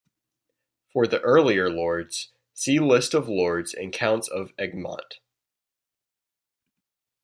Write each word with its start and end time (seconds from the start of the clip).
For 0.91 1.05
the 1.05 1.21
earlier 1.21 1.69
lords, 1.69 2.31
see 2.55 2.79
List 2.79 3.13
of 3.13 3.29
Lords 3.29 3.71
and 3.75 3.93
Counts 3.93 4.27
of 4.27 4.51
Egmont. 4.57 5.19